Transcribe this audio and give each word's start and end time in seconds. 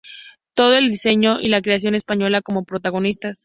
Todo 0.55 0.69
con 0.69 0.77
el 0.77 0.89
diseño 0.89 1.39
y 1.39 1.47
la 1.49 1.61
creación 1.61 1.93
española 1.93 2.41
como 2.41 2.65
protagonistas. 2.65 3.37